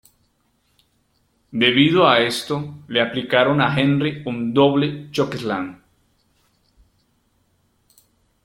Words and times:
Debido 1.51 2.07
a 2.09 2.21
esto, 2.21 2.73
le 2.87 3.03
aplicaron 3.03 3.61
a 3.61 3.79
Henry 3.79 4.23
un 4.25 4.51
"Double 4.51 5.11
Chokeslam". 5.11 5.79